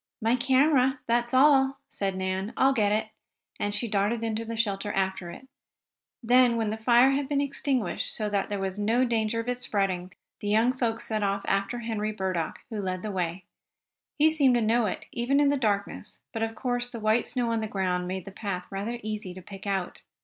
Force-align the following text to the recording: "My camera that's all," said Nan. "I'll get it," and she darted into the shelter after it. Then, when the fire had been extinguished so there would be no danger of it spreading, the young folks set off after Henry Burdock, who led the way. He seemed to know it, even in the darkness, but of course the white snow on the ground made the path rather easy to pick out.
"My 0.19 0.35
camera 0.35 0.99
that's 1.05 1.31
all," 1.31 1.77
said 1.87 2.15
Nan. 2.15 2.53
"I'll 2.57 2.73
get 2.73 2.91
it," 2.91 3.09
and 3.59 3.75
she 3.75 3.87
darted 3.87 4.23
into 4.23 4.43
the 4.43 4.55
shelter 4.57 4.91
after 4.93 5.29
it. 5.29 5.47
Then, 6.23 6.57
when 6.57 6.71
the 6.71 6.77
fire 6.77 7.11
had 7.11 7.29
been 7.29 7.39
extinguished 7.39 8.11
so 8.11 8.27
there 8.27 8.59
would 8.59 8.75
be 8.77 8.81
no 8.81 9.05
danger 9.05 9.39
of 9.41 9.47
it 9.47 9.61
spreading, 9.61 10.11
the 10.39 10.47
young 10.47 10.73
folks 10.75 11.03
set 11.03 11.21
off 11.21 11.43
after 11.45 11.81
Henry 11.81 12.11
Burdock, 12.11 12.61
who 12.71 12.81
led 12.81 13.03
the 13.03 13.11
way. 13.11 13.45
He 14.17 14.31
seemed 14.31 14.55
to 14.55 14.61
know 14.61 14.87
it, 14.87 15.05
even 15.11 15.39
in 15.39 15.49
the 15.49 15.55
darkness, 15.55 16.19
but 16.33 16.41
of 16.41 16.55
course 16.55 16.89
the 16.89 16.99
white 16.99 17.27
snow 17.27 17.51
on 17.51 17.61
the 17.61 17.67
ground 17.67 18.07
made 18.07 18.25
the 18.25 18.31
path 18.31 18.65
rather 18.71 18.97
easy 19.03 19.35
to 19.35 19.41
pick 19.43 19.67
out. 19.67 20.01